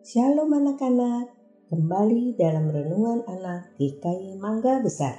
[0.00, 1.28] Shalom anak-anak,
[1.68, 5.12] kembali dalam renungan anak GKI Mangga Besar.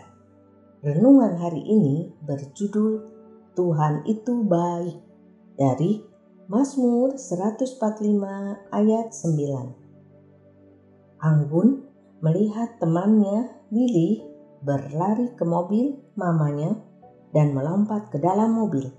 [0.82, 2.98] Renungan hari ini berjudul
[3.54, 4.98] Tuhan itu baik
[5.54, 6.02] dari
[6.50, 7.78] Mazmur 145
[8.74, 11.30] ayat 9.
[11.30, 11.86] Anggun
[12.26, 14.26] melihat temannya Willy
[14.66, 16.74] berlari ke mobil mamanya
[17.30, 18.90] dan melompat ke dalam mobil.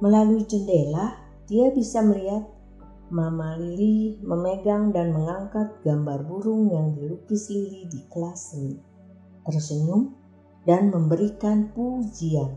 [0.00, 1.12] Melalui jendela,
[1.44, 2.56] dia bisa melihat
[3.08, 8.76] Mama Lili memegang dan mengangkat gambar burung yang dilukis Lili di kelas seni.
[9.48, 10.12] Tersenyum
[10.68, 12.52] dan memberikan pujian.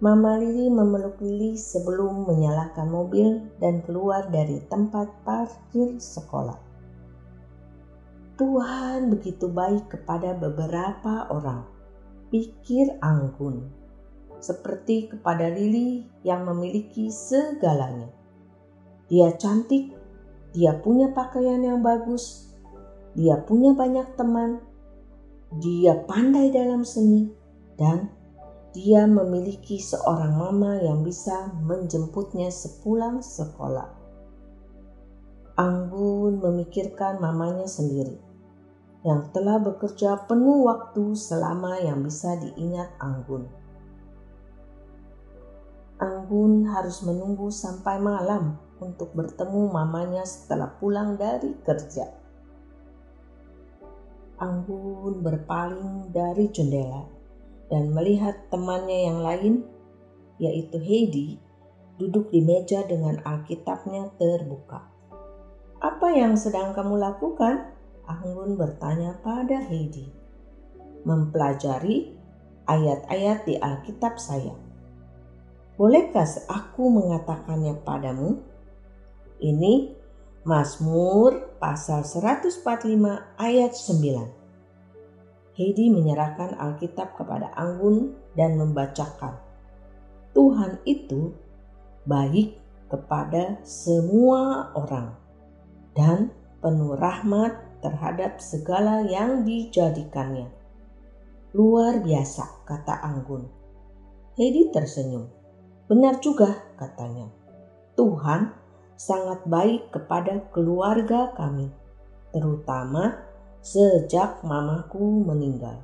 [0.00, 6.56] Mama Lili memeluk Lili sebelum menyalakan mobil dan keluar dari tempat parkir sekolah.
[8.40, 11.68] Tuhan begitu baik kepada beberapa orang,
[12.32, 13.68] pikir Anggun,
[14.40, 18.19] seperti kepada Lili yang memiliki segalanya
[19.10, 19.90] dia cantik,
[20.54, 22.54] dia punya pakaian yang bagus,
[23.18, 24.62] dia punya banyak teman,
[25.58, 27.26] dia pandai dalam seni,
[27.74, 28.06] dan
[28.70, 33.98] dia memiliki seorang mama yang bisa menjemputnya sepulang sekolah.
[35.58, 38.14] Anggun memikirkan mamanya sendiri
[39.02, 43.50] yang telah bekerja penuh waktu selama yang bisa diingat Anggun.
[45.98, 52.08] Anggun harus menunggu sampai malam untuk bertemu mamanya setelah pulang dari kerja.
[54.40, 57.04] Anggun berpaling dari jendela
[57.68, 59.54] dan melihat temannya yang lain,
[60.40, 61.36] yaitu Heidi,
[62.00, 64.88] duduk di meja dengan Alkitabnya terbuka.
[65.80, 67.76] Apa yang sedang kamu lakukan?
[68.08, 70.08] Anggun bertanya pada Heidi.
[71.04, 72.16] Mempelajari
[72.64, 74.56] ayat-ayat di Alkitab saya.
[75.80, 78.49] Bolehkah aku mengatakannya padamu?
[79.40, 79.96] Ini
[80.44, 82.60] Mazmur pasal 145
[83.40, 85.56] ayat 9.
[85.56, 89.40] Heidi menyerahkan Alkitab kepada Anggun dan membacakan.
[90.36, 91.32] Tuhan itu
[92.04, 92.60] baik
[92.92, 95.16] kepada semua orang
[95.96, 100.52] dan penuh rahmat terhadap segala yang dijadikannya.
[101.56, 103.48] Luar biasa, kata Anggun.
[104.36, 105.32] Heidi tersenyum.
[105.88, 107.32] Benar juga, katanya.
[107.96, 108.60] Tuhan
[109.00, 111.72] sangat baik kepada keluarga kami,
[112.36, 113.16] terutama
[113.64, 115.80] sejak mamaku meninggal.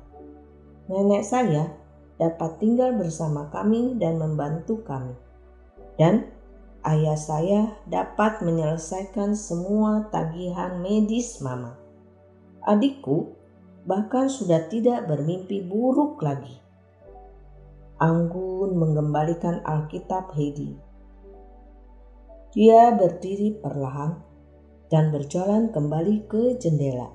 [0.85, 1.73] Nenek saya
[2.21, 5.17] dapat tinggal bersama kami dan membantu kami.
[5.97, 6.29] Dan
[6.85, 11.73] ayah saya dapat menyelesaikan semua tagihan medis mama.
[12.69, 13.33] Adikku
[13.89, 16.61] bahkan sudah tidak bermimpi buruk lagi.
[17.97, 20.86] Anggun mengembalikan Alkitab Heidi
[22.57, 24.17] dia berdiri perlahan
[24.89, 27.13] dan berjalan kembali ke jendela.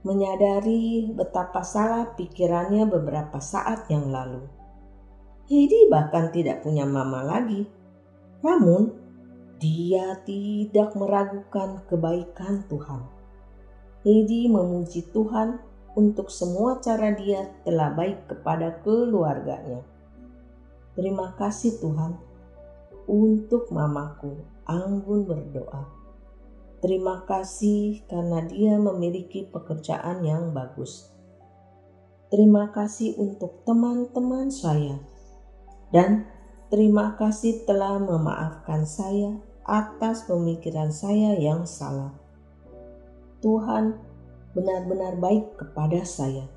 [0.00, 4.48] Menyadari betapa salah pikirannya beberapa saat yang lalu.
[5.52, 7.68] Heidi bahkan tidak punya mama lagi.
[8.40, 8.96] Namun,
[9.60, 13.04] dia tidak meragukan kebaikan Tuhan.
[14.08, 15.60] Heidi memuji Tuhan
[16.00, 19.84] untuk semua cara dia telah baik kepada keluarganya.
[20.96, 22.35] Terima kasih Tuhan
[23.06, 25.86] untuk mamaku, Anggun berdoa.
[26.82, 31.14] Terima kasih karena dia memiliki pekerjaan yang bagus.
[32.28, 34.98] Terima kasih untuk teman-teman saya.
[35.94, 36.26] Dan
[36.68, 42.10] terima kasih telah memaafkan saya atas pemikiran saya yang salah.
[43.38, 43.94] Tuhan
[44.52, 46.50] benar-benar baik kepada saya.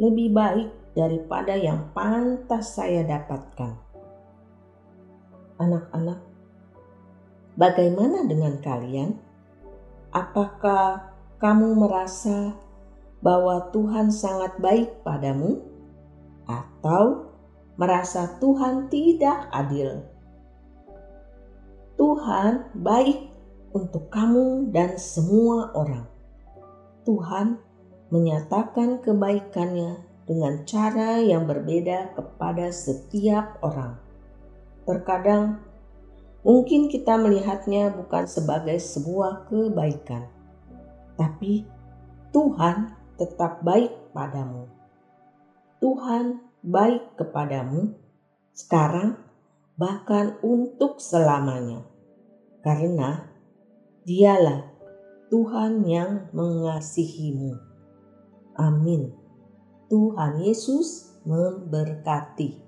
[0.00, 3.93] Lebih baik daripada yang pantas saya dapatkan
[5.58, 6.20] anak-anak,
[7.54, 9.16] bagaimana dengan kalian?
[10.14, 12.54] Apakah kamu merasa
[13.24, 15.64] bahwa Tuhan sangat baik padamu,
[16.44, 17.32] atau
[17.80, 20.04] merasa Tuhan tidak adil?
[21.94, 23.32] Tuhan baik
[23.74, 26.06] untuk kamu dan semua orang.
[27.02, 27.58] Tuhan
[28.12, 34.03] menyatakan kebaikannya dengan cara yang berbeda kepada setiap orang.
[34.84, 35.64] Terkadang
[36.44, 40.28] mungkin kita melihatnya bukan sebagai sebuah kebaikan,
[41.16, 41.64] tapi
[42.32, 44.68] Tuhan tetap baik padamu.
[45.80, 47.96] Tuhan baik kepadamu
[48.52, 49.20] sekarang,
[49.76, 51.84] bahkan untuk selamanya,
[52.60, 53.34] karena
[54.04, 54.68] Dialah
[55.32, 57.56] Tuhan yang mengasihimu.
[58.52, 59.16] Amin.
[59.88, 62.63] Tuhan Yesus memberkati.